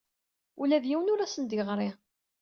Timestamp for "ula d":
0.61-0.85